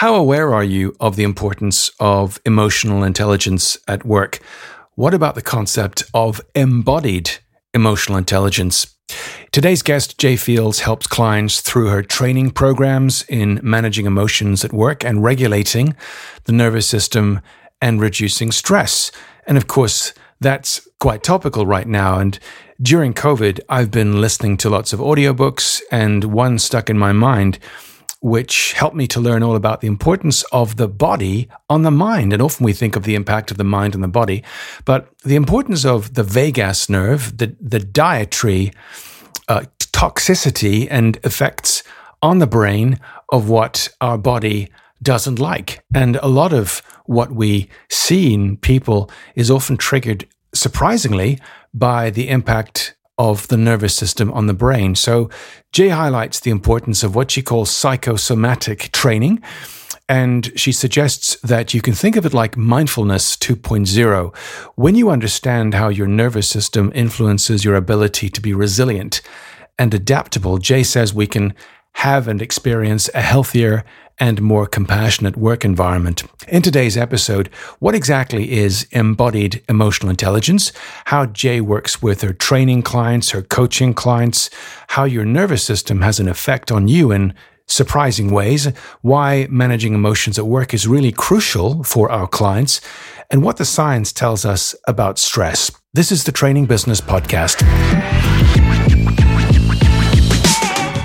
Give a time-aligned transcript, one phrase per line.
[0.00, 4.38] how aware are you of the importance of emotional intelligence at work?
[4.94, 7.32] What about the concept of embodied
[7.74, 8.96] emotional intelligence?
[9.52, 15.04] Today's guest, Jay Fields, helps clients through her training programs in managing emotions at work
[15.04, 15.94] and regulating
[16.44, 17.42] the nervous system
[17.82, 19.12] and reducing stress.
[19.46, 22.18] And of course, that's quite topical right now.
[22.18, 22.38] And
[22.80, 27.58] during COVID, I've been listening to lots of audiobooks, and one stuck in my mind,
[28.20, 32.32] which helped me to learn all about the importance of the body on the mind.
[32.32, 34.42] And often we think of the impact of the mind on the body,
[34.84, 38.72] but the importance of the vagus nerve, the, the dietary
[39.48, 41.82] uh, toxicity and effects
[42.22, 42.98] on the brain
[43.30, 44.68] of what our body
[45.02, 45.82] doesn't like.
[45.94, 51.38] And a lot of what we see in people is often triggered, surprisingly,
[51.72, 54.94] by the impact of the nervous system on the brain.
[54.94, 55.28] So
[55.72, 59.42] Jay highlights the importance of what she calls psychosomatic training.
[60.08, 64.34] And she suggests that you can think of it like mindfulness 2.0.
[64.74, 69.20] When you understand how your nervous system influences your ability to be resilient
[69.78, 71.52] and adaptable, Jay says we can
[71.96, 73.84] have and experience a healthier
[74.20, 76.22] and more compassionate work environment.
[76.46, 80.72] In today's episode, what exactly is embodied emotional intelligence,
[81.06, 84.50] how Jay works with her training clients, her coaching clients,
[84.88, 87.34] how your nervous system has an effect on you in
[87.66, 88.66] surprising ways,
[89.00, 92.80] why managing emotions at work is really crucial for our clients,
[93.30, 95.70] and what the science tells us about stress.
[95.94, 97.62] This is the Training Business Podcast.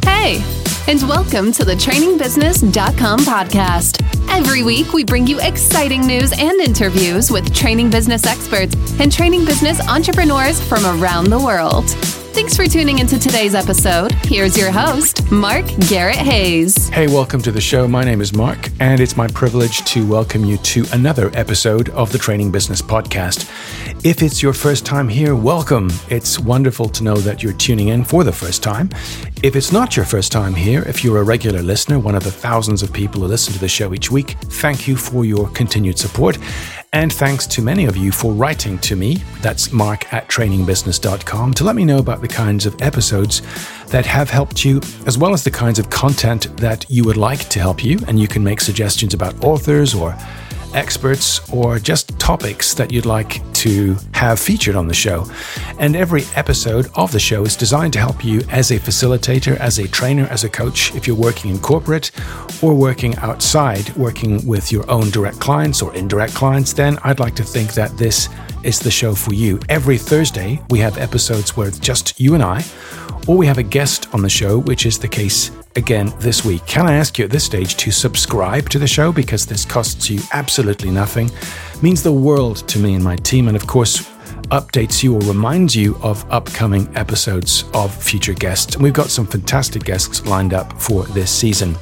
[0.04, 4.04] Hey and welcome to the trainingbusiness.com podcast.
[4.30, 9.46] Every week, we bring you exciting news and interviews with training business experts and training
[9.46, 11.90] business entrepreneurs from around the world.
[12.36, 14.12] Thanks for tuning into today's episode.
[14.26, 16.90] Here's your host, Mark Garrett Hayes.
[16.90, 17.88] Hey, welcome to the show.
[17.88, 22.12] My name is Mark, and it's my privilege to welcome you to another episode of
[22.12, 23.50] the Training Business Podcast.
[24.06, 25.90] If it's your first time here, welcome.
[26.10, 28.92] It's wonderful to know that you're tuning in for the first time.
[29.42, 32.30] If it's not your first time here, if you're a regular listener, one of the
[32.30, 35.98] thousands of people who listen to the show each week, thank you for your continued
[35.98, 36.38] support.
[36.94, 39.24] And thanks to many of you for writing to me.
[39.42, 43.42] That's mark at trainingbusiness.com to let me know about the kinds of episodes
[43.88, 47.50] that have helped you, as well as the kinds of content that you would like
[47.50, 47.98] to help you.
[48.08, 50.16] And you can make suggestions about authors or
[50.76, 55.26] experts or just topics that you'd like to have featured on the show.
[55.80, 59.80] And every episode of the show is designed to help you as a facilitator, as
[59.80, 62.12] a trainer, as a coach, if you're working in corporate
[62.62, 67.36] or working outside, working with your own direct clients or indirect clients, then I'd like
[67.36, 68.30] to think that this
[68.64, 69.60] is the show for you.
[69.70, 72.64] Every Thursday, we have episodes where it's just you and I,
[73.28, 76.66] or we have a guest on the show, which is the case again this week.
[76.66, 80.10] Can I ask you at this stage to subscribe to the show because this costs
[80.10, 81.30] you absolutely nothing,
[81.82, 84.10] means the world to me and my team, and of course,
[84.50, 88.78] updates you or reminds you of upcoming episodes of future guests.
[88.78, 91.76] We've got some fantastic guests lined up for this season.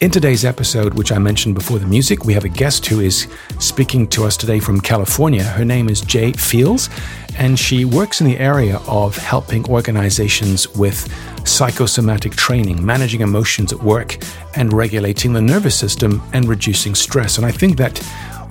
[0.00, 3.28] In today's episode, which I mentioned before the music, we have a guest who is
[3.58, 5.42] speaking to us today from California.
[5.42, 6.88] Her name is Jay Fields,
[7.36, 11.06] and she works in the area of helping organizations with
[11.46, 14.16] psychosomatic training, managing emotions at work,
[14.56, 17.36] and regulating the nervous system and reducing stress.
[17.36, 18.02] And I think that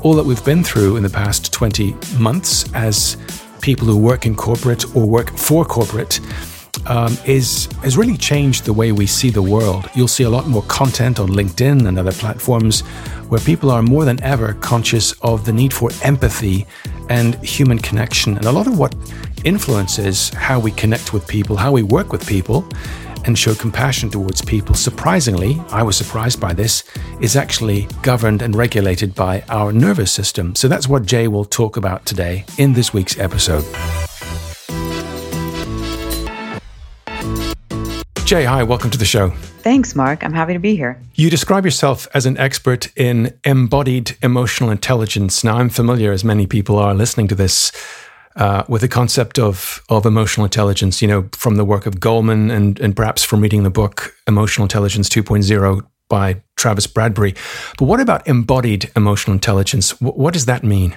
[0.02, 3.18] all that we've been through in the past 20 months as
[3.60, 6.20] people who work in corporate or work for corporate
[6.90, 9.90] um, is has really changed the way we see the world.
[9.96, 12.82] You'll see a lot more content on LinkedIn and other platforms
[13.30, 16.66] where people are more than ever conscious of the need for empathy
[17.10, 18.36] and human connection.
[18.36, 18.96] And a lot of what
[19.46, 22.68] influences how we connect with people, how we work with people,
[23.26, 26.84] and show compassion towards people, surprisingly, I was surprised by this,
[27.20, 30.56] is actually governed and regulated by our nervous system.
[30.56, 33.66] So that's what Jay will talk about today in this week's episode.
[38.30, 39.32] Jay, hi, welcome to the show.
[39.64, 40.24] Thanks, Mark.
[40.24, 41.02] I'm happy to be here.
[41.16, 45.44] You describe yourself as an expert in embodied emotional intelligence.
[45.44, 47.72] Now, I'm familiar, as many people are listening to this,
[48.36, 52.52] uh, with the concept of, of emotional intelligence, you know, from the work of Goleman
[52.52, 57.36] and, and perhaps from reading the book Emotional Intelligence 2.0 by Travis Bradberry.
[57.80, 59.94] But what about embodied emotional intelligence?
[59.94, 60.96] W- what does that mean?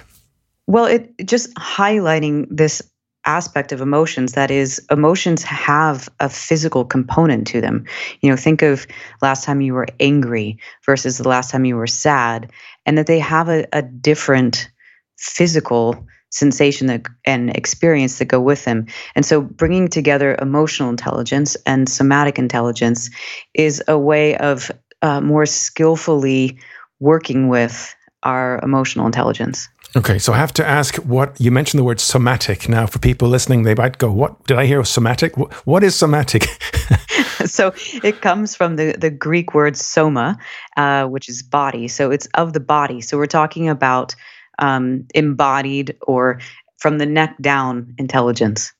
[0.67, 2.83] Well, it just highlighting this
[3.25, 7.85] aspect of emotions that is emotions have a physical component to them
[8.21, 8.85] you know think of
[9.21, 12.51] last time you were angry versus the last time you were sad
[12.85, 14.69] and that they have a, a different
[15.17, 21.55] physical sensation that, and experience that go with them and so bringing together emotional intelligence
[21.65, 23.09] and somatic intelligence
[23.53, 24.71] is a way of
[25.03, 26.57] uh, more skillfully
[26.99, 29.67] working with our emotional intelligence.
[29.95, 32.67] Okay, so I have to ask what you mentioned the word somatic.
[32.67, 34.83] Now, for people listening, they might go, What did I hear?
[34.83, 35.37] Somatic?
[35.65, 36.47] What is somatic?
[37.45, 37.73] so
[38.03, 40.37] it comes from the, the Greek word soma,
[40.77, 41.87] uh, which is body.
[41.87, 43.01] So it's of the body.
[43.01, 44.15] So we're talking about
[44.59, 46.39] um, embodied or
[46.77, 48.73] from the neck down intelligence.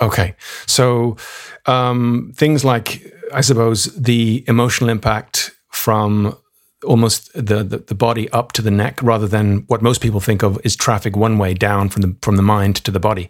[0.00, 0.34] Okay.
[0.66, 1.16] So
[1.66, 6.36] um, things like, I suppose, the emotional impact from
[6.86, 10.42] almost the, the, the body up to the neck rather than what most people think
[10.42, 13.28] of is traffic one way down from the from the mind to the body.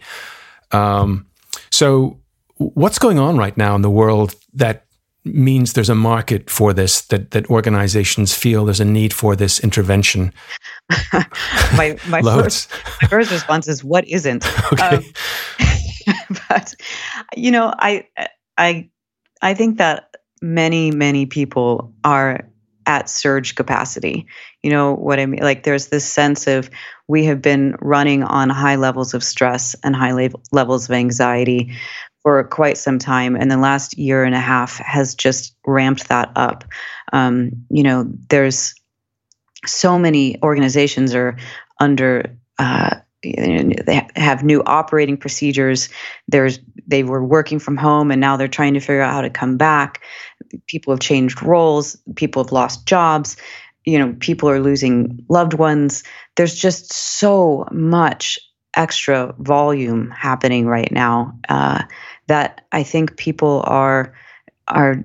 [0.73, 1.27] Um,
[1.71, 2.21] so
[2.57, 4.87] what's going on right now in the world that
[5.25, 9.61] means there's a market for this that that organizations feel there's a need for this
[9.61, 10.33] intervention
[11.77, 12.71] my my first,
[13.03, 14.97] my first response is what isn't okay.
[14.97, 15.05] Um,
[16.49, 16.75] but
[17.37, 18.07] you know i
[18.57, 18.89] i
[19.43, 22.49] i think that many many people are
[22.87, 24.27] at surge capacity.
[24.63, 25.43] You know what I mean?
[25.43, 26.71] Like there's this sense of
[27.09, 31.73] we have been running on high levels of stress and high le- levels of anxiety
[32.23, 33.37] for quite some time.
[33.37, 36.65] And the last year and a half has just ramped that up.
[37.13, 38.75] Um, you know, there's
[39.65, 41.37] so many organizations are
[41.81, 42.97] under uh,
[43.35, 45.89] they have new operating procedures.
[46.29, 49.31] There's they were working from home and now they're trying to figure out how to
[49.31, 50.03] come back.
[50.67, 53.37] People have changed roles people have lost jobs
[53.85, 56.03] you know people are losing loved ones.
[56.35, 58.39] There's just so much
[58.77, 61.83] extra volume happening right now uh,
[62.29, 64.13] that i think people are
[64.69, 65.03] are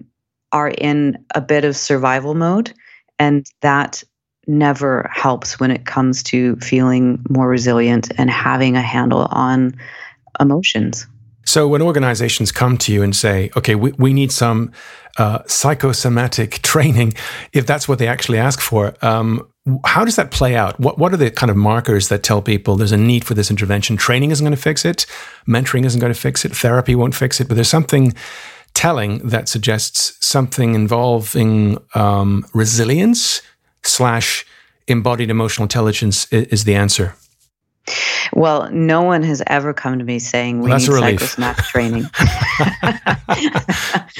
[0.51, 2.73] are in a bit of survival mode
[3.17, 4.03] and that
[4.51, 9.73] never helps when it comes to feeling more resilient and having a handle on
[10.39, 11.07] emotions.
[11.43, 14.71] So, when organizations come to you and say, okay, we, we need some
[15.17, 17.13] uh, psychosomatic training,
[17.53, 19.47] if that's what they actually ask for, um,
[19.85, 20.79] how does that play out?
[20.79, 23.49] What, what are the kind of markers that tell people there's a need for this
[23.49, 23.97] intervention?
[23.97, 25.05] Training isn't going to fix it,
[25.47, 28.13] mentoring isn't going to fix it, therapy won't fix it, but there's something
[28.73, 33.41] telling that suggests something involving um, resilience
[33.83, 34.45] slash
[34.87, 37.15] embodied emotional intelligence is, the answer?
[38.33, 42.05] Well, no one has ever come to me saying we well, need psychosomatic training.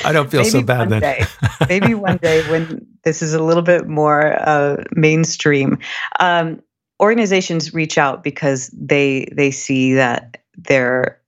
[0.03, 1.01] I don't feel so bad then.
[1.01, 1.25] Day,
[1.69, 5.77] maybe one day when this is a little bit more uh, mainstream,
[6.19, 6.61] um,
[6.99, 11.21] organizations reach out because they they see that their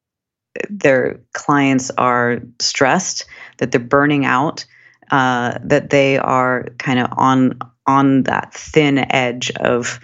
[0.69, 3.25] their clients are stressed,
[3.59, 4.65] that they're burning out,
[5.11, 7.57] uh, that they are kind of on
[7.87, 9.99] on that thin edge of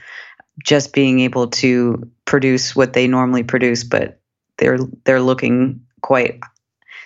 [0.64, 4.20] just being able to produce what they normally produce, but
[4.58, 6.40] they're they're looking quite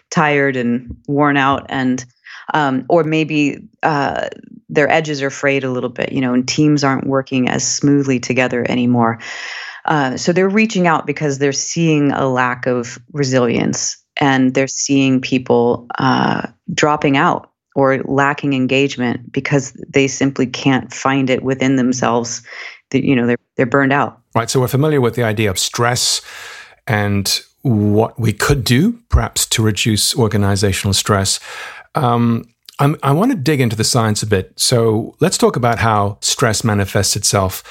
[0.10, 2.04] tired and worn out, and
[2.54, 4.28] um, or maybe uh,
[4.70, 8.20] their edges are frayed a little bit, you know, and teams aren't working as smoothly
[8.20, 9.20] together anymore.
[9.86, 15.20] Uh, so they're reaching out because they're seeing a lack of resilience and they're seeing
[15.22, 22.42] people uh, dropping out or lacking engagement because they simply can't find it within themselves
[22.92, 24.20] that you know they're they're burned out.
[24.36, 26.22] Right so we're familiar with the idea of stress
[26.88, 31.40] and what we could do perhaps to reduce organizational stress.
[31.96, 32.46] Um,
[32.80, 34.52] i want to dig into the science a bit.
[34.60, 37.64] So let's talk about how stress manifests itself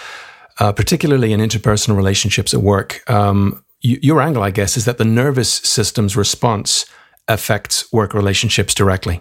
[0.58, 3.02] uh, particularly in interpersonal relationships at work.
[3.10, 6.86] Um, your angle i guess is that the nervous system's response
[7.26, 9.20] affects work relationships directly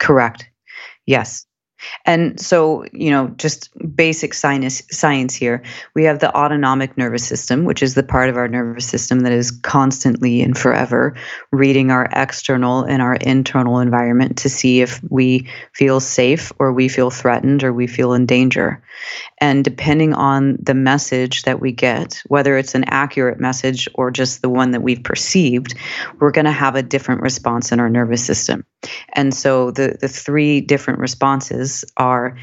[0.00, 0.48] Correct.
[1.06, 1.46] Yes.
[2.04, 5.62] And so, you know, just basic science science here.
[5.94, 9.32] We have the autonomic nervous system, which is the part of our nervous system that
[9.32, 11.16] is constantly and forever
[11.52, 16.88] reading our external and our internal environment to see if we feel safe or we
[16.88, 18.82] feel threatened or we feel in danger.
[19.40, 24.42] And depending on the message that we get, whether it's an accurate message or just
[24.42, 25.74] the one that we've perceived,
[26.18, 28.64] we're going to have a different response in our nervous system.
[29.14, 32.36] And so the the three different responses are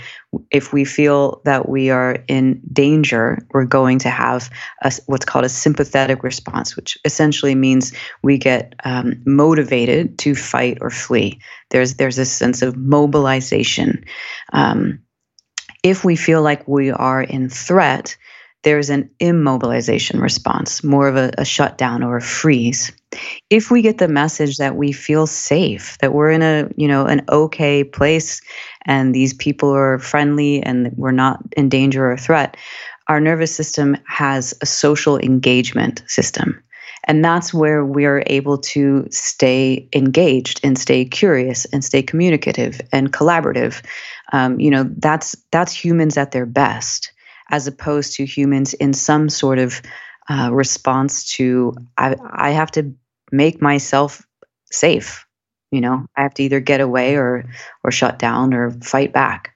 [0.51, 4.49] if we feel that we are in danger, we're going to have
[4.83, 10.77] a, what's called a sympathetic response, which essentially means we get um, motivated to fight
[10.81, 11.39] or flee.
[11.69, 14.03] There's there's a sense of mobilization.
[14.53, 14.99] Um,
[15.87, 18.17] if we feel like we are in threat,
[18.63, 22.91] there's an immobilization response, more of a, a, shutdown or a freeze.
[23.49, 27.05] If we get the message that we feel safe, that we're in a you know
[27.05, 28.41] an okay place,
[28.85, 32.57] and these people are friendly and we're not in danger or threat,
[33.07, 36.61] our nervous system has a social engagement system.
[37.07, 43.13] And that's where we're able to stay engaged and stay curious and stay communicative and
[43.13, 43.81] collaborative.
[44.33, 47.11] Um, you know, that's that's humans at their best,
[47.49, 49.81] as opposed to humans in some sort of
[50.29, 52.93] uh, response to I, I have to
[53.31, 54.25] make myself
[54.71, 55.25] safe.
[55.71, 57.45] You know, I have to either get away or
[57.83, 59.53] or shut down or fight back.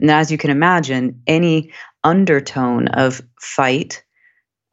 [0.00, 1.72] And as you can imagine, any
[2.04, 4.02] undertone of fight,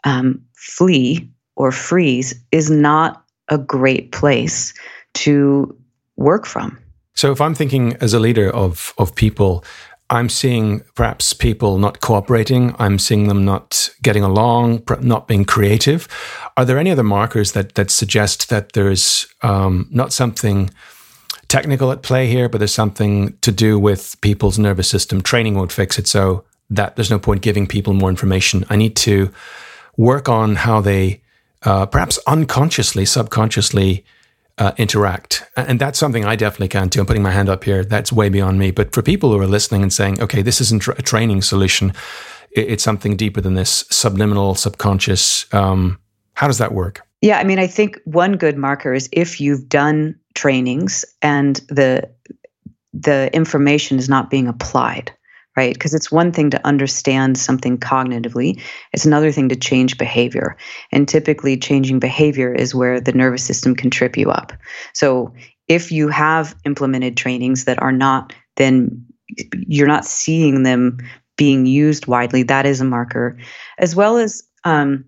[0.04, 4.74] um, flee, or freeze is not a great place
[5.14, 5.76] to
[6.16, 6.83] work from.
[7.16, 9.64] So, if I'm thinking as a leader of of people,
[10.10, 12.76] I'm seeing perhaps people not cooperating.
[12.78, 16.08] I'm seeing them not getting along, not being creative.
[16.58, 20.70] Are there any other markers that that suggest that there's um, not something
[21.48, 25.22] technical at play here, but there's something to do with people's nervous system?
[25.22, 26.08] Training won't fix it.
[26.08, 28.66] So that there's no point giving people more information.
[28.70, 29.32] I need to
[29.98, 31.22] work on how they
[31.64, 34.04] uh, perhaps unconsciously, subconsciously
[34.58, 35.44] uh, interact.
[35.56, 37.00] And that's something I definitely can't do.
[37.00, 37.84] I'm putting my hand up here.
[37.84, 38.72] That's way beyond me.
[38.72, 41.94] But for people who are listening and saying, okay, this isn't a training solution,
[42.52, 45.52] it's something deeper than this, subliminal, subconscious.
[45.54, 46.00] Um,
[46.34, 47.02] how does that work?
[47.22, 52.10] Yeah, I mean, I think one good marker is if you've done trainings and the
[52.94, 55.12] the information is not being applied
[55.56, 55.74] right?
[55.74, 60.58] Because it's one thing to understand something cognitively, it's another thing to change behavior.
[60.92, 64.54] And typically, changing behavior is where the nervous system can trip you up.
[64.94, 65.34] So,
[65.68, 69.06] if you have implemented trainings that are not, then
[69.68, 70.98] you're not seeing them
[71.38, 72.44] being used widely.
[72.44, 73.38] That is a marker,
[73.78, 75.06] as well as, um,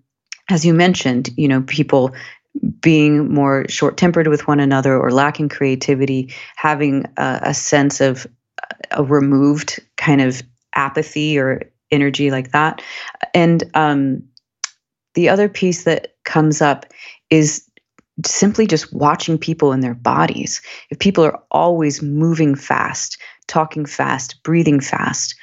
[0.50, 2.14] as you mentioned, you know, people
[2.80, 8.26] being more short tempered with one another or lacking creativity, having a, a sense of
[8.96, 10.42] a removed kind of
[10.74, 12.82] apathy or energy like that.
[13.34, 14.22] And um,
[15.14, 16.86] the other piece that comes up
[17.30, 17.68] is
[18.24, 20.62] simply just watching people in their bodies.
[20.90, 25.34] If people are always moving fast, talking fast, breathing fast,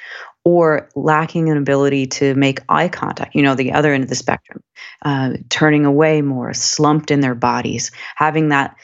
[0.44, 4.16] or lacking an ability to make eye contact, you know, the other end of the
[4.16, 4.62] spectrum,
[5.02, 8.76] uh, turning away more, slumped in their bodies, having that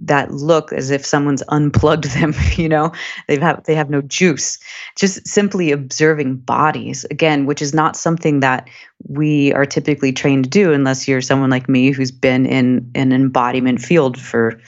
[0.00, 2.92] that look as if someone's unplugged them you know?
[3.26, 4.58] They have they have no juice.
[4.96, 8.68] Just simply observing bodies again which is not something that
[9.06, 13.12] we are typically trained to do unless you're someone like me who's been in an
[13.12, 14.60] embodiment field for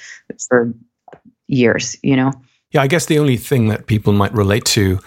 [0.49, 0.73] for
[1.49, 2.33] years you know?
[2.71, 5.01] Yeah i guess the only thing that people might relate to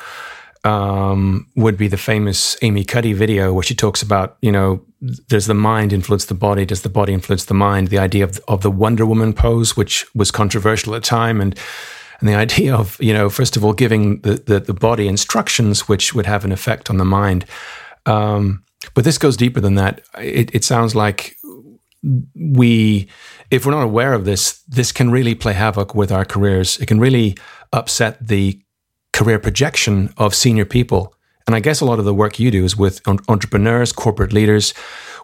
[0.64, 4.84] um, would be the famous Amy Cuddy video where she talks about, you know,
[5.28, 6.66] does the mind influence the body?
[6.66, 7.90] Does the body influence the mind?
[7.90, 11.42] The idea of, of the Wonder Woman pose, which was controversial at the time.
[11.42, 11.58] And,
[12.20, 15.88] and the idea of, you know, first of all, giving the, the, the body instructions,
[15.88, 17.46] which would have an effect on the mind.
[18.06, 20.02] Um, but this goes deeper than that.
[20.18, 21.38] It, it sounds like
[22.36, 23.08] we,
[23.50, 26.78] if we're not aware of this, this can really play havoc with our careers.
[26.80, 27.38] It can really
[27.72, 28.62] upset the
[29.14, 31.13] career projection of senior people.
[31.46, 34.72] And I guess a lot of the work you do is with entrepreneurs, corporate leaders,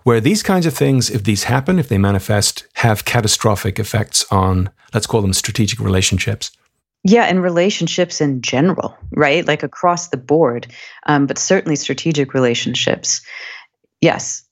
[0.04, 4.70] where these kinds of things, if these happen, if they manifest, have catastrophic effects on,
[4.94, 6.52] let's call them strategic relationships.
[7.04, 9.48] Yeah, and relationships in general, right?
[9.48, 10.68] Like across the board,
[11.06, 13.22] um, but certainly strategic relationships.
[14.02, 14.44] Yes,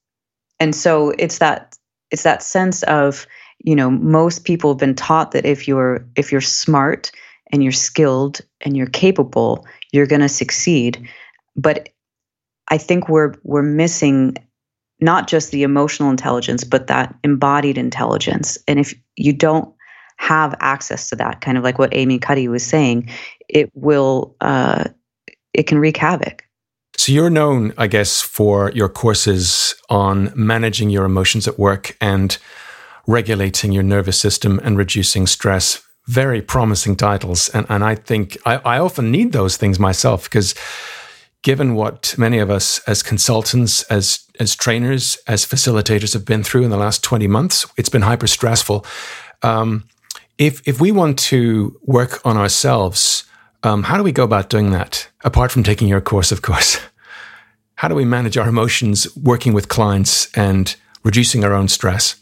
[0.59, 1.75] and so it's that
[2.09, 3.27] it's that sense of
[3.59, 7.11] you know most people have been taught that if you're if you're smart
[7.51, 11.09] and you're skilled and you're capable, you're going to succeed.
[11.57, 11.89] But
[12.69, 14.37] I think we're we're missing
[14.99, 18.57] not just the emotional intelligence, but that embodied intelligence.
[18.67, 19.73] And if you don't
[20.17, 23.09] have access to that, kind of like what Amy Cuddy was saying,
[23.47, 24.85] it will uh,
[25.53, 26.43] it can wreak havoc.
[26.97, 32.37] So you're known, I guess, for your courses on managing your emotions at work and
[33.05, 37.49] regulating your nervous system and reducing stress very promising titles.
[37.49, 40.55] And, and I think I, I often need those things myself because
[41.47, 46.61] given what many of us as consultants, as, as trainers, as facilitators have been through
[46.61, 48.85] in the last 20 months, it's been hyper stressful.
[49.43, 49.85] Um,
[50.37, 53.23] if, if we want to work on ourselves,
[53.63, 55.07] um, how do we go about doing that?
[55.23, 56.81] Apart from taking your course, of course.
[57.75, 62.15] How do we manage our emotions working with clients and reducing our own stress?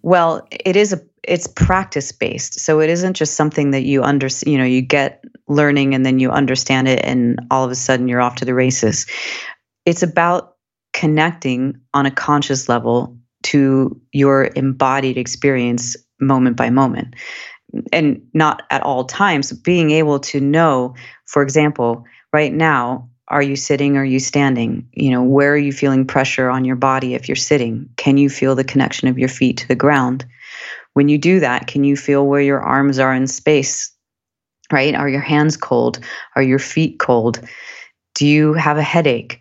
[0.00, 2.58] Well, it is a it's practice based.
[2.58, 6.18] So it isn't just something that you under you know you get learning and then
[6.18, 9.06] you understand it and all of a sudden you're off to the races.
[9.84, 10.54] It's about
[10.92, 17.14] connecting on a conscious level to your embodied experience moment by moment.
[17.92, 20.94] And not at all times, being able to know,
[21.26, 25.56] for example, right now, are you sitting or are you standing you know where are
[25.56, 29.18] you feeling pressure on your body if you're sitting can you feel the connection of
[29.18, 30.24] your feet to the ground
[30.94, 33.92] when you do that can you feel where your arms are in space
[34.72, 34.94] right?
[34.94, 36.00] Are your hands cold?
[36.36, 37.40] Are your feet cold?
[38.14, 39.40] Do you have a headache?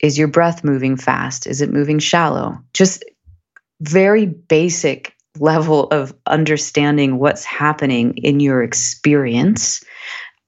[0.00, 1.46] Is your breath moving fast?
[1.46, 2.58] Is it moving shallow?
[2.72, 3.04] Just
[3.80, 9.82] very basic level of understanding what's happening in your experience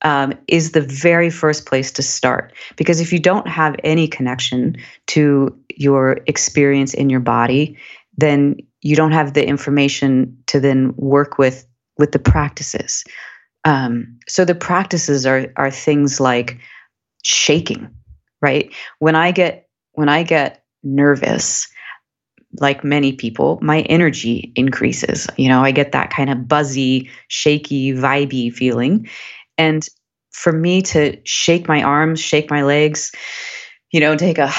[0.02, 2.52] um, is the very first place to start.
[2.76, 4.76] Because if you don't have any connection
[5.08, 7.78] to your experience in your body,
[8.16, 11.66] then you don't have the information to then work with
[11.98, 13.04] with the practices.
[13.64, 16.58] Um, so the practices are are things like
[17.22, 17.88] shaking,
[18.40, 18.72] right?
[18.98, 21.68] When I get when I get nervous,
[22.60, 25.26] like many people, my energy increases.
[25.36, 29.08] You know, I get that kind of buzzy, shaky, vibey feeling.
[29.58, 29.86] And
[30.32, 33.12] for me to shake my arms, shake my legs,
[33.92, 34.52] you know, take a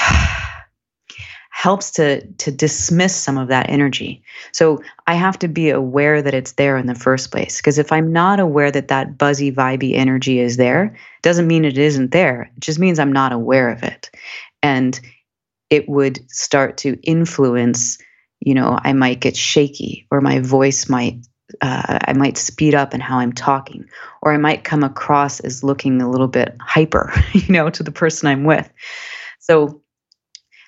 [1.64, 4.22] helps to to dismiss some of that energy.
[4.52, 7.90] So I have to be aware that it's there in the first place because if
[7.90, 12.50] I'm not aware that that buzzy vibey energy is there, doesn't mean it isn't there.
[12.54, 14.10] It just means I'm not aware of it.
[14.62, 15.00] And
[15.70, 17.96] it would start to influence
[18.40, 21.16] you know i might get shaky or my voice might
[21.62, 23.86] uh, i might speed up in how i'm talking
[24.20, 27.92] or i might come across as looking a little bit hyper you know to the
[27.92, 28.70] person i'm with
[29.38, 29.80] so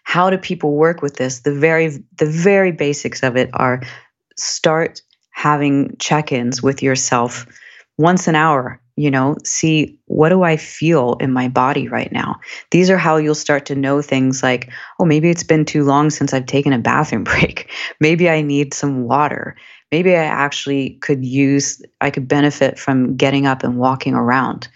[0.06, 1.40] how do people work with this?
[1.40, 3.82] The very the very basics of it are
[4.36, 7.44] start having check-ins with yourself
[7.98, 12.36] once an hour you know see what do i feel in my body right now?
[12.70, 14.70] These are how you'll start to know things like
[15.00, 17.68] oh maybe it's been too long since i've taken a bathroom break.
[17.98, 19.56] Maybe i need some water.
[19.90, 24.68] Maybe i actually could use i could benefit from getting up and walking around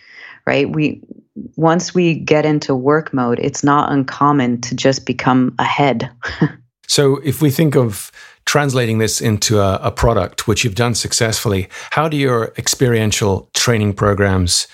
[0.47, 0.69] right?
[0.71, 1.03] We
[1.57, 6.11] once we get into work mode it's not uncommon to just become ahead
[6.87, 8.11] so if we think of
[8.51, 13.93] translating this into a, a, product, which you've done successfully, how do your experiential training
[13.93, 14.67] programs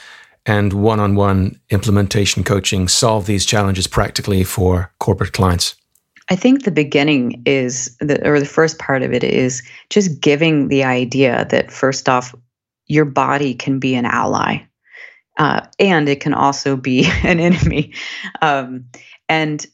[0.46, 5.74] and one on one implementation coaching solve these challenges practically for corporate clients?
[6.30, 10.68] I think the beginning is, the, or the first part of it is just giving
[10.68, 12.34] the idea that first off,
[12.86, 14.58] your body can be an ally.
[15.36, 17.92] Uh, and it can also be an enemy.
[18.42, 18.84] Um,
[19.28, 19.66] and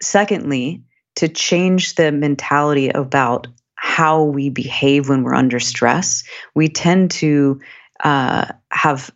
[0.00, 0.82] secondly,
[1.16, 6.24] to change the mentality about how we behave when we're under stress.
[6.54, 7.60] We tend to
[8.04, 9.10] uh, have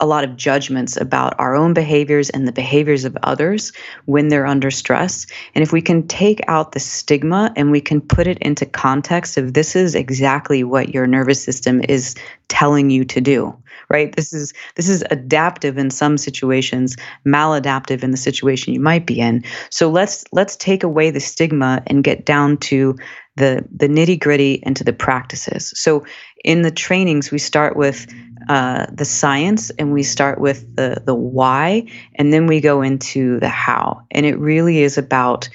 [0.00, 3.72] a lot of judgments about our own behaviors and the behaviors of others
[4.04, 5.26] when they're under stress.
[5.54, 9.36] And if we can take out the stigma and we can put it into context
[9.36, 12.14] of this is exactly what your nervous system is
[12.48, 13.56] telling you to do,
[13.90, 14.14] right?
[14.14, 16.96] This is this is adaptive in some situations,
[17.26, 19.44] maladaptive in the situation you might be in.
[19.70, 22.96] So let's let's take away the stigma and get down to
[23.36, 25.72] the the nitty gritty and to the practices.
[25.76, 26.04] So
[26.44, 28.06] in the trainings, we start with
[28.48, 31.84] uh, the science and we start with the the why,
[32.16, 34.02] and then we go into the how.
[34.10, 35.48] And it really is about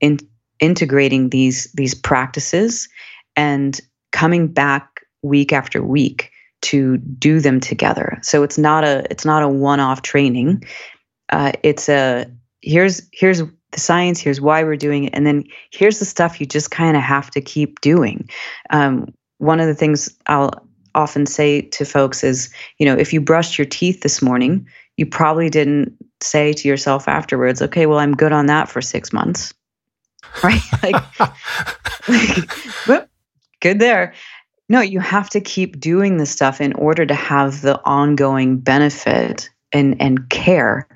[0.00, 0.18] in,
[0.58, 2.88] integrating these these practices
[3.36, 8.18] and coming back week after week to do them together.
[8.22, 10.64] So it's not a it's not a one off training.
[11.30, 12.26] Uh, it's a
[12.62, 13.42] here's here's
[13.72, 16.96] the science, here's why we're doing it, and then here's the stuff you just kind
[16.96, 18.28] of have to keep doing.
[18.70, 20.52] Um, one of the things I'll
[20.94, 24.66] often say to folks is, you know, if you brushed your teeth this morning,
[24.96, 29.12] you probably didn't say to yourself afterwards, okay, well, I'm good on that for six
[29.12, 29.54] months.
[30.44, 30.60] Right?
[30.82, 31.18] like,
[32.08, 32.50] like
[32.86, 33.08] whoop,
[33.60, 34.12] good there.
[34.68, 39.48] No, you have to keep doing this stuff in order to have the ongoing benefit
[39.72, 40.86] and, and care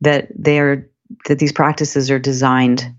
[0.00, 0.86] that they're
[1.26, 2.94] that these practices are designed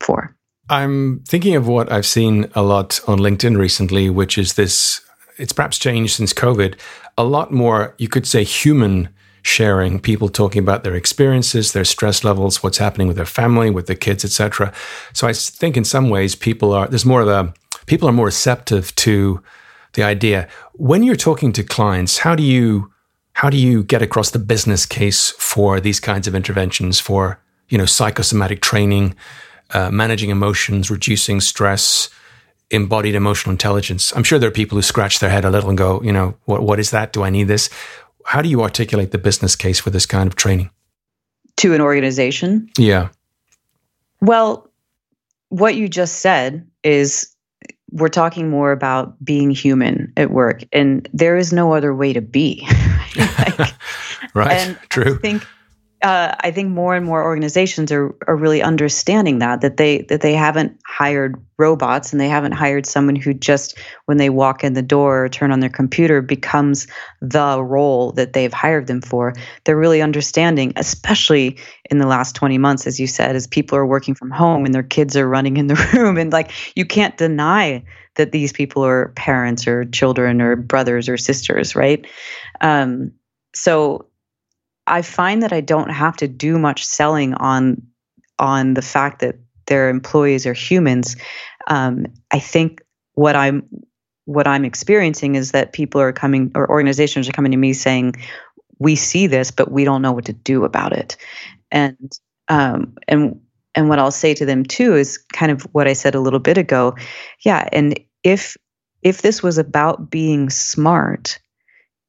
[0.00, 0.36] for.
[0.68, 5.00] I'm thinking of what I've seen a lot on LinkedIn recently, which is this
[5.38, 6.78] it's perhaps changed since COVID,
[7.18, 9.08] a lot more, you could say, human
[9.42, 13.86] sharing, people talking about their experiences, their stress levels, what's happening with their family, with
[13.86, 14.72] their kids, etc.
[15.12, 17.54] So I think in some ways people are there's more of a
[17.86, 19.42] people are more receptive to
[19.94, 20.48] the idea.
[20.74, 22.92] When you're talking to clients, how do you
[23.32, 27.78] how do you get across the business case for these kinds of interventions for you
[27.78, 29.14] know psychosomatic training,
[29.70, 32.08] uh, managing emotions, reducing stress,
[32.70, 34.12] embodied emotional intelligence?
[34.14, 36.36] I'm sure there are people who scratch their head a little and go, you know,
[36.44, 37.12] what what is that?
[37.12, 37.70] Do I need this?
[38.24, 40.70] How do you articulate the business case for this kind of training
[41.56, 42.68] to an organization?
[42.76, 43.08] Yeah.
[44.20, 44.68] Well,
[45.48, 47.35] what you just said is
[47.92, 52.20] we're talking more about being human at work and there is no other way to
[52.20, 52.66] be.
[53.16, 53.58] Like,
[54.34, 54.52] right.
[54.52, 55.14] and true.
[55.14, 55.46] i think
[56.02, 60.20] uh, I think more and more organizations are are really understanding that that they that
[60.20, 64.74] they haven't hired robots and they haven't hired someone who just when they walk in
[64.74, 66.86] the door or turn on their computer becomes
[67.22, 69.32] the role that they've hired them for.
[69.64, 71.56] They're really understanding, especially
[71.90, 74.74] in the last 20 months, as you said, as people are working from home and
[74.74, 77.82] their kids are running in the room, and like you can't deny
[78.16, 82.06] that these people are parents or children or brothers or sisters, right?
[82.60, 83.12] Um,
[83.54, 84.06] so
[84.86, 87.82] I find that I don't have to do much selling on
[88.38, 91.16] on the fact that their employees are humans.
[91.68, 92.82] Um, I think
[93.14, 93.68] what I'm
[94.26, 98.14] what I'm experiencing is that people are coming or organizations are coming to me saying,
[98.78, 101.16] "We see this, but we don't know what to do about it,"
[101.70, 102.12] and
[102.48, 103.40] um, and
[103.74, 106.40] and what I'll say to them too is kind of what I said a little
[106.40, 106.94] bit ago.
[107.44, 108.56] Yeah, and if
[109.02, 111.38] if this was about being smart,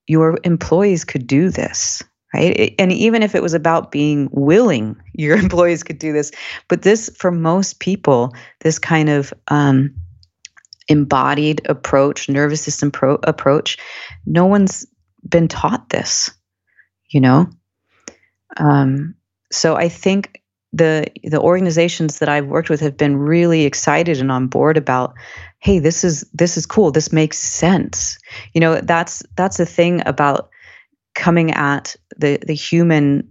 [0.08, 2.76] your employees could do this right?
[2.78, 6.32] And even if it was about being willing, your employees could do this.
[6.68, 9.96] But this, for most people, this kind of um,
[10.88, 13.78] embodied approach, nervous system pro- approach,
[14.26, 14.86] no one's
[15.28, 16.32] been taught this,
[17.10, 17.50] you know?
[18.58, 19.16] Um,
[19.52, 20.42] so I think
[20.74, 25.14] the the organizations that I've worked with have been really excited and on board about
[25.60, 28.18] hey this is this is cool this makes sense
[28.54, 30.50] you know that's that's the thing about
[31.18, 33.28] coming at the the human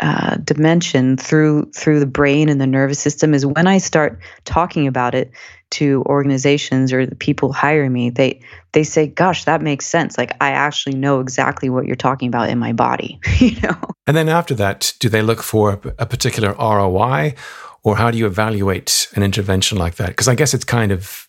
[0.00, 4.86] uh, dimension through through the brain and the nervous system is when I start talking
[4.86, 5.30] about it
[5.70, 8.40] to organizations or the people hiring me, they
[8.72, 10.16] they say, "Gosh, that makes sense.
[10.16, 13.76] Like I actually know exactly what you're talking about in my body." you know.
[14.06, 17.34] And then after that, do they look for a particular ROI,
[17.82, 20.08] or how do you evaluate an intervention like that?
[20.08, 21.28] Because I guess it's kind of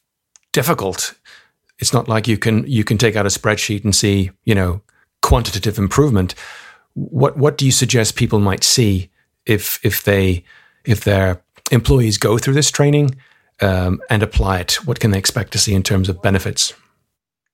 [0.54, 1.16] difficult.
[1.80, 4.82] It's not like you can you can take out a spreadsheet and see, you know,
[5.22, 6.36] quantitative improvement.
[6.94, 9.10] What what do you suggest people might see
[9.46, 10.44] if if they
[10.86, 13.16] if their employees go through this training
[13.62, 14.86] um, and apply it?
[14.86, 16.74] What can they expect to see in terms of benefits?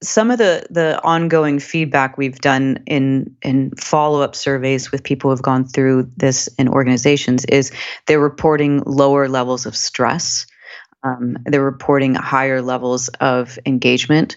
[0.02, 5.30] Some of the the ongoing feedback we've done in in follow up surveys with people
[5.30, 7.72] who've gone through this in organizations is
[8.06, 10.46] they're reporting lower levels of stress.
[11.02, 14.36] Um, they're reporting higher levels of engagement.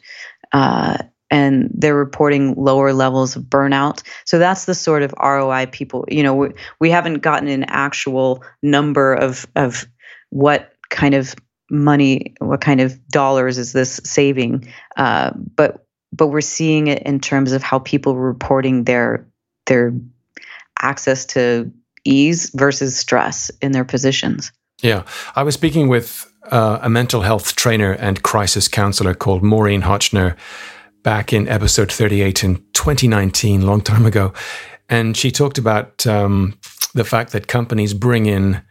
[0.53, 0.99] Uh,
[1.31, 4.01] and they're reporting lower levels of burnout.
[4.25, 8.43] So that's the sort of ROI people, you know, we, we haven't gotten an actual
[8.61, 9.87] number of of
[10.29, 11.35] what kind of
[11.69, 17.19] money, what kind of dollars is this saving, uh, but but we're seeing it in
[17.19, 19.27] terms of how people are reporting their
[19.67, 19.93] their
[20.81, 21.71] access to
[22.05, 24.51] ease versus stress in their positions.
[24.81, 25.03] Yeah,
[25.35, 30.35] I was speaking with uh, a mental health trainer and crisis counselor called Maureen Hotchner
[31.03, 34.33] back in episode 38 in 2019, long time ago.
[34.89, 36.57] And she talked about um,
[36.93, 38.61] the fact that companies bring in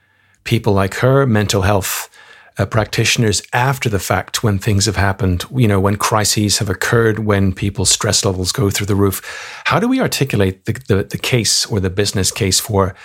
[0.45, 2.11] people like her, mental health
[2.59, 7.21] uh, practitioners, after the fact when things have happened, you know, when crises have occurred,
[7.21, 9.23] when people's stress levels go through the roof.
[9.64, 12.97] How do we articulate the, the, the case or the business case for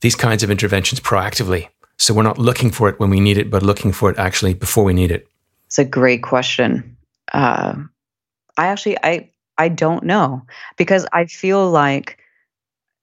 [0.00, 1.68] these kinds of interventions proactively?
[1.98, 4.54] So we're not looking for it when we need it, but looking for it actually
[4.54, 5.28] before we need it.
[5.66, 6.96] It's a great question.
[7.32, 7.74] Uh,
[8.56, 10.42] I actually I I don't know
[10.76, 12.18] because I feel like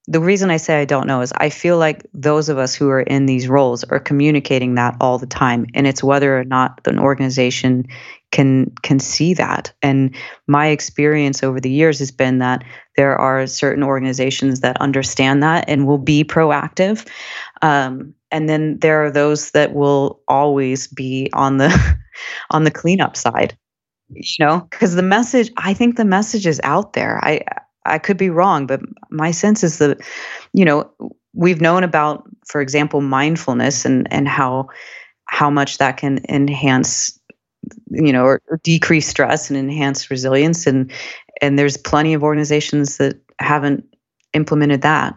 [0.06, 2.89] the reason I say I don't know is I feel like those of us who
[2.89, 6.82] are in these roles are communicating that all the time and it's whether or not
[6.86, 7.86] an organization
[8.32, 9.72] can can see that.
[9.82, 10.16] And
[10.48, 12.63] my experience over the years has been that
[12.98, 17.08] there are certain organizations that understand that and will be proactive
[17.62, 21.98] um, and then there are those that will always be on the
[22.52, 23.58] on the cleanup side
[24.10, 27.20] you know because the message i think the message is out there.
[27.24, 27.42] I
[27.86, 30.00] i could be wrong but my sense is that
[30.54, 30.92] you know
[31.34, 34.68] we've known about for example mindfulness and and how
[35.26, 37.20] how much that can enhance
[37.89, 40.68] you know or, or decrease stress and enhance resilience.
[40.68, 40.92] And
[41.42, 43.84] and there's plenty of organizations that haven't
[44.34, 45.16] implemented that.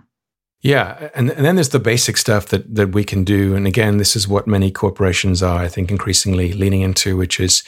[0.62, 3.99] Yeah, and, and then there's the basic stuff that that we can do, and again,
[3.99, 7.62] this is what many corporations are, I think, increasingly leaning into, which is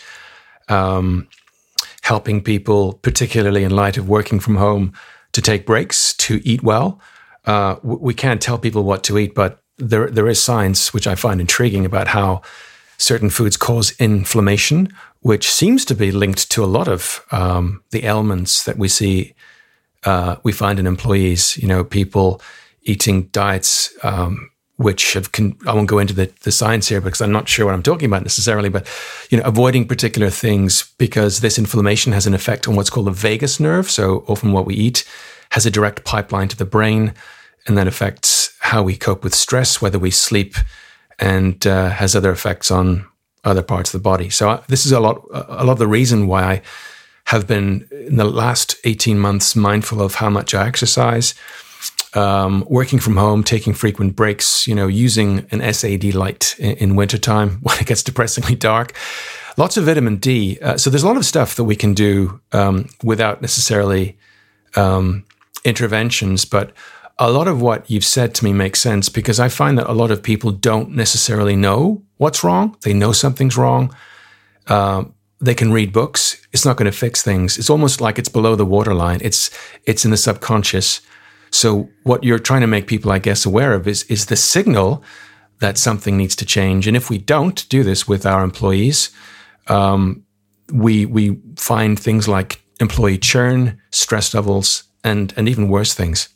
[0.69, 1.29] um,
[2.03, 4.93] helping people, particularly in light of working from home,
[5.33, 7.01] to take breaks, to eat well.
[7.45, 11.15] Uh, we can't tell people what to eat, but there there is science which I
[11.15, 12.43] find intriguing about how
[12.99, 18.05] certain foods cause inflammation, which seems to be linked to a lot of um, the
[18.05, 19.35] ailments that we see
[20.05, 21.57] uh, we find in employees.
[21.57, 22.41] You know, people
[22.83, 27.21] eating diets um, which have con- I won't go into the, the science here because
[27.21, 28.87] I'm not sure what I'm talking about necessarily, but
[29.29, 33.13] you know, avoiding particular things because this inflammation has an effect on what's called the
[33.13, 33.91] vagus nerve.
[33.91, 35.05] So often what we eat
[35.51, 37.13] has a direct pipeline to the brain
[37.67, 40.55] and that affects how we cope with stress, whether we sleep,
[41.19, 43.05] and uh, has other effects on
[43.43, 44.31] other parts of the body.
[44.31, 46.63] So uh, this is a lot, a lot of the reason why I
[47.25, 51.35] have been in the last 18 months mindful of how much I exercise,
[52.15, 56.97] um, working from home, taking frequent breaks, you know, using an SAD light in, in
[56.97, 58.95] wintertime when it gets depressingly dark.
[59.57, 60.59] Lots of vitamin D.
[60.63, 64.17] Uh, so there's a lot of stuff that we can do um, without necessarily
[64.77, 65.25] um,
[65.65, 66.73] interventions, but
[67.19, 69.93] a lot of what you've said to me makes sense because I find that a
[69.93, 72.77] lot of people don't necessarily know what's wrong.
[72.83, 73.95] They know something's wrong.
[74.69, 75.05] Uh,
[75.41, 76.47] they can read books.
[76.53, 77.59] It's not going to fix things.
[77.59, 79.21] It's almost like it's below the waterline.
[79.23, 79.51] It's
[79.85, 81.01] it's in the subconscious.
[81.51, 85.03] So what you're trying to make people, I guess, aware of is is the signal
[85.61, 86.87] that something needs to change.
[86.87, 89.11] And if we don't do this with our employees,
[89.69, 90.25] um,
[90.73, 96.29] we we find things like employee churn, stress levels, and and even worse things.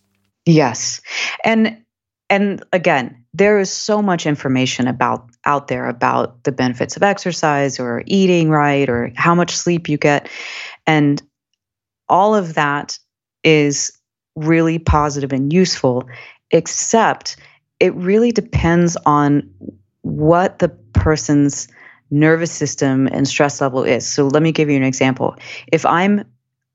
[0.46, 1.00] Yes.
[1.44, 1.82] And
[2.30, 7.78] and again, there is so much information about out there about the benefits of exercise
[7.78, 10.28] or eating right or how much sleep you get.
[10.86, 11.22] And
[12.08, 12.98] all of that
[13.44, 13.92] is
[14.36, 16.08] really positive and useful,
[16.50, 17.36] except
[17.80, 19.48] it really depends on
[20.02, 21.68] what the person's
[22.10, 24.06] nervous system and stress level is.
[24.06, 25.36] So let me give you an example.
[25.72, 26.24] If I'm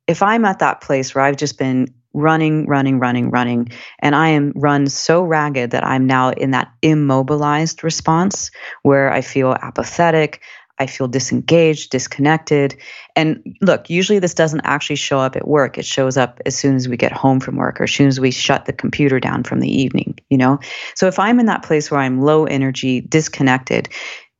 [0.07, 3.69] if I'm at that place where I've just been running, running, running, running.
[3.99, 8.49] And I am run so ragged that I'm now in that immobilized response
[8.81, 10.41] where I feel apathetic.
[10.79, 12.75] I feel disengaged, disconnected.
[13.15, 15.77] And look, usually this doesn't actually show up at work.
[15.77, 18.19] It shows up as soon as we get home from work or as soon as
[18.19, 20.59] we shut the computer down from the evening, you know?
[20.95, 23.89] So if I'm in that place where I'm low energy, disconnected,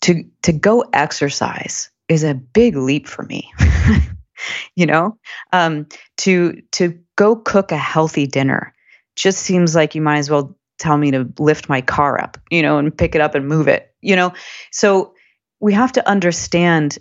[0.01, 3.51] to to go exercise is a big leap for me.
[4.75, 5.17] you know
[5.53, 8.73] um, to to go cook a healthy dinner
[9.15, 12.61] just seems like you might as well tell me to lift my car up you
[12.61, 14.31] know and pick it up and move it you know
[14.71, 15.13] so
[15.59, 16.97] we have to understand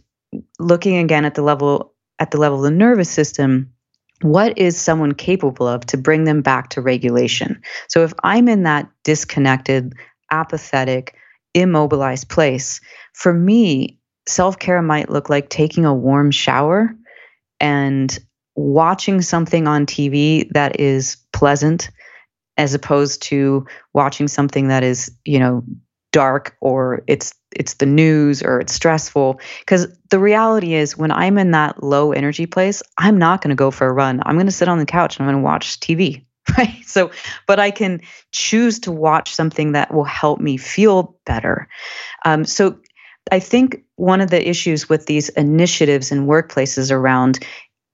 [0.59, 3.73] looking again at the level at the level of the nervous system
[4.23, 7.61] what is someone capable of to bring them back to regulation?
[7.89, 9.95] So if i'm in that disconnected
[10.31, 11.15] apathetic
[11.55, 12.81] immobilized place
[13.15, 16.95] for me self-care might look like taking a warm shower
[17.61, 18.19] and
[18.57, 21.91] watching something on TV that is pleasant
[22.57, 25.63] as opposed to watching something that is, you know,
[26.13, 29.41] dark or it's it's the news or it's stressful.
[29.61, 33.57] Because the reality is when i'm in that low energy place i'm not going to
[33.57, 34.21] go for a run.
[34.25, 36.25] I'm going to sit on the couch and i'm going to watch tv
[36.59, 36.85] right?
[36.85, 37.11] So
[37.47, 38.01] but i can
[38.33, 41.69] choose to watch something that will help me feel better.
[42.25, 42.79] Um, so
[43.33, 47.41] I think one of the issues with these initiatives in workplaces around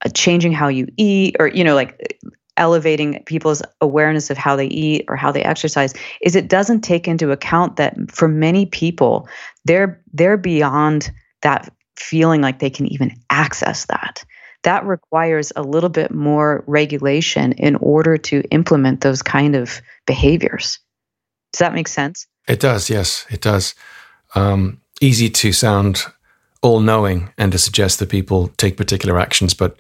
[0.05, 2.21] uh, changing how you eat or, you know, like
[2.63, 7.09] elevating people's awareness of how they eat or how they exercise is it doesn't take
[7.09, 9.29] into account that for many people
[9.65, 14.25] they're they're beyond that feeling like they can even access that.
[14.63, 20.79] That requires a little bit more regulation in order to implement those kind of behaviors.
[21.53, 22.29] Does that make sense?
[22.47, 23.75] It does yes it does.
[24.37, 26.05] Um, easy to sound
[26.63, 29.53] all knowing and to suggest that people take particular actions.
[29.53, 29.77] But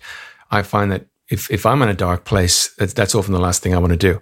[0.51, 3.62] I find that if, if I'm in a dark place, that's, that's often the last
[3.62, 4.21] thing I want to do.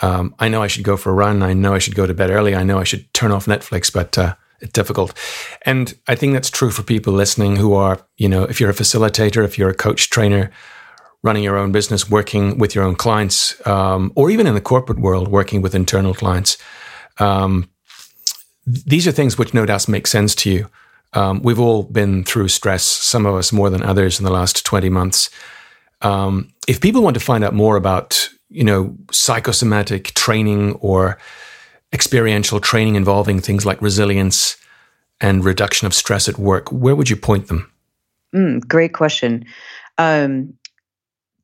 [0.00, 1.42] Um, I know I should go for a run.
[1.42, 2.54] I know I should go to bed early.
[2.54, 5.16] I know I should turn off Netflix, but uh, it's difficult.
[5.62, 8.74] And I think that's true for people listening who are, you know, if you're a
[8.74, 10.50] facilitator, if you're a coach trainer,
[11.22, 14.98] running your own business, working with your own clients, um, or even in the corporate
[14.98, 16.58] world, working with internal clients.
[17.18, 17.70] Um,
[18.66, 20.68] these are things which no doubt make sense to you.
[21.14, 24.64] Um, we've all been through stress, some of us more than others in the last
[24.66, 25.30] 20 months.
[26.02, 31.18] Um, if people want to find out more about, you know, psychosomatic training or
[31.92, 34.56] experiential training involving things like resilience
[35.20, 37.70] and reduction of stress at work, where would you point them?
[38.34, 39.44] Mm, great question.
[39.98, 40.54] Um,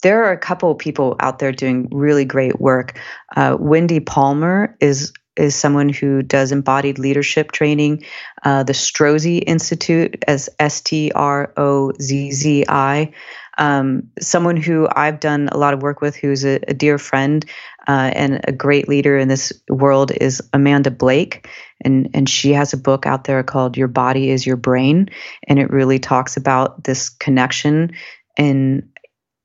[0.03, 2.99] there are a couple of people out there doing really great work.
[3.37, 8.05] Uh, Wendy Palmer is is someone who does embodied leadership training.
[8.43, 13.13] Uh, the Strozzi Institute, as S T R O Z Z I,
[13.59, 17.45] um, someone who I've done a lot of work with, who's a, a dear friend
[17.87, 21.49] uh, and a great leader in this world, is Amanda Blake,
[21.83, 25.09] and and she has a book out there called "Your Body Is Your Brain,"
[25.47, 27.93] and it really talks about this connection
[28.37, 28.89] in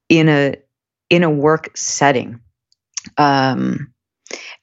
[0.10, 0.56] in a
[1.10, 2.40] in a work setting.
[3.18, 3.94] Um,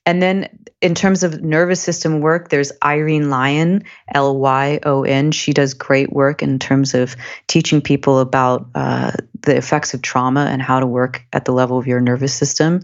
[0.07, 0.49] and then
[0.81, 3.85] in terms of nervous system work, there's Irene Lyon,
[4.15, 5.31] L Y O N.
[5.31, 10.47] She does great work in terms of teaching people about uh, the effects of trauma
[10.47, 12.81] and how to work at the level of your nervous system.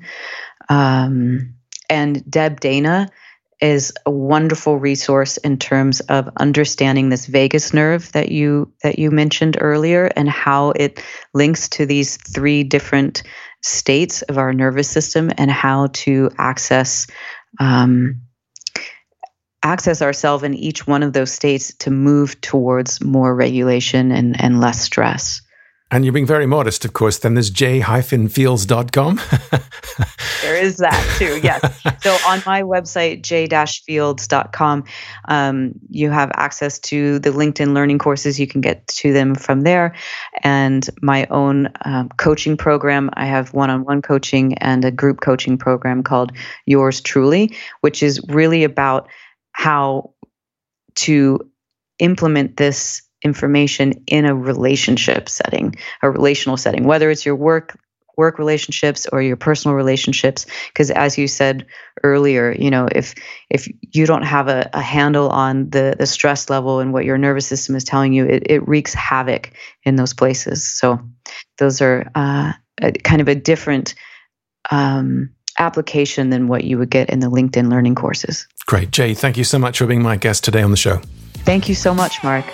[0.69, 1.55] Um,
[1.89, 3.09] and Deb Dana
[3.61, 9.11] is a wonderful resource in terms of understanding this vagus nerve that you that you
[9.11, 13.23] mentioned earlier and how it links to these three different
[13.63, 17.07] states of our nervous system and how to access
[17.59, 18.21] um,
[19.63, 24.61] access ourselves in each one of those states to move towards more regulation and, and
[24.61, 25.43] less stress.
[25.93, 27.19] And you're being very modest, of course.
[27.19, 29.17] Then there's j-fields.com.
[30.43, 31.81] there is that too, yes.
[32.03, 34.85] So on my website, j-fields.com,
[35.29, 38.39] um, you have access to the LinkedIn learning courses.
[38.39, 39.95] You can get to them from there.
[40.43, 43.11] And my own um, coaching program.
[43.15, 46.33] I have one-on-one coaching and a group coaching program called
[46.67, 49.09] Yours Truly, which is really about
[49.53, 50.13] how
[50.97, 51.41] to
[51.99, 57.79] implement this information in a relationship setting, a relational setting, whether it's your work
[58.17, 60.47] work relationships or your personal relationships.
[60.69, 61.67] Because as you said
[62.03, 63.15] earlier you know if
[63.51, 67.19] if you don't have a, a, handle on the the stress level and what your
[67.19, 70.65] nervous system is telling you it, it wreaks havoc in those places.
[70.65, 71.01] So
[71.59, 73.95] those are uh, a, kind of a different
[74.71, 78.47] um, application than what you would get in the linkedin learning courses.
[78.67, 78.91] Great.
[78.93, 81.01] Jay thank you so much for being my guest today on the show.
[81.45, 82.45] Thank you so much mark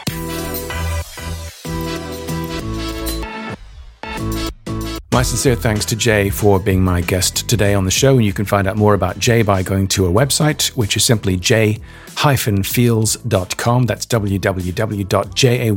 [5.22, 8.16] My sincere thanks to Jay for being my guest today on the show.
[8.16, 11.04] And you can find out more about Jay by going to a website, which is
[11.04, 11.76] simply j-fields.com.
[13.86, 15.68] That's www.jay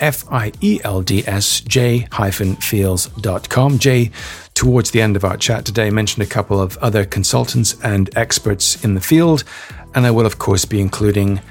[0.00, 2.08] F-I-E-L-D-S j-fields.com.
[3.78, 4.10] Jay,
[4.54, 8.82] towards the end of our chat today, mentioned a couple of other consultants and experts
[8.82, 9.44] in the field.
[9.94, 11.42] And I will, of course, be including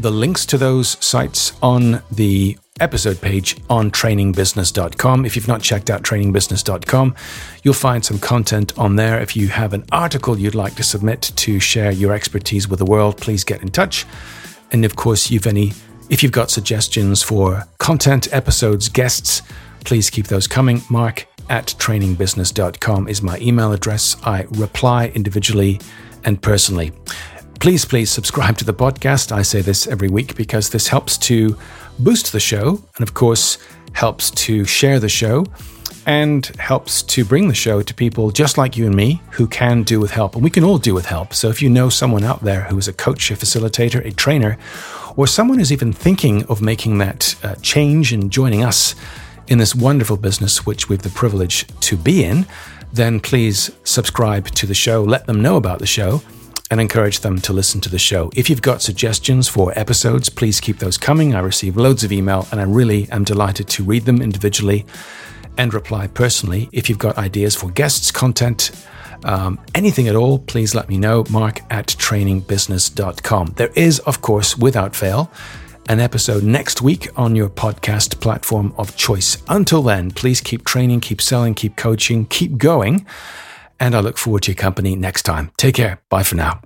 [0.00, 5.24] the links to those sites on the episode page on trainingbusiness.com.
[5.24, 7.14] If you've not checked out trainingbusiness.com,
[7.62, 9.20] you'll find some content on there.
[9.20, 12.84] If you have an article you'd like to submit to share your expertise with the
[12.84, 14.06] world, please get in touch.
[14.70, 15.72] And of course, you've any
[16.08, 19.40] if you've got suggestions for content, episodes, guests,
[19.84, 20.82] please keep those coming.
[20.90, 24.16] Mark at trainingbusiness.com is my email address.
[24.24, 25.80] I reply individually
[26.24, 26.92] and personally.
[27.60, 29.32] Please, please subscribe to the podcast.
[29.32, 31.56] I say this every week because this helps to
[32.02, 33.58] boost the show and, of course,
[33.92, 35.46] helps to share the show
[36.06, 39.82] and helps to bring the show to people just like you and me who can
[39.82, 40.34] do with help.
[40.34, 41.32] And we can all do with help.
[41.34, 44.58] So if you know someone out there who is a coach, a facilitator, a trainer,
[45.16, 48.94] or someone who's even thinking of making that uh, change and joining us
[49.46, 52.46] in this wonderful business, which we've the privilege to be in,
[52.92, 56.22] then please subscribe to the show, let them know about the show
[56.72, 58.30] and encourage them to listen to the show.
[58.34, 61.34] If you've got suggestions for episodes, please keep those coming.
[61.34, 64.86] I receive loads of email and I really am delighted to read them individually
[65.58, 66.70] and reply personally.
[66.72, 68.70] If you've got ideas for guests, content,
[69.22, 71.26] um, anything at all, please let me know.
[71.28, 73.52] Mark at trainingbusiness.com.
[73.56, 75.30] There is, of course, without fail,
[75.90, 79.36] an episode next week on your podcast platform of choice.
[79.46, 83.06] Until then, please keep training, keep selling, keep coaching, keep going
[83.82, 85.50] and I look forward to your company next time.
[85.56, 86.00] Take care.
[86.08, 86.60] Bye for now.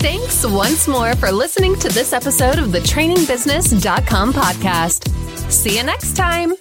[0.00, 5.08] Thanks once more for listening to this episode of the trainingbusiness.com podcast.
[5.50, 6.54] See you next time.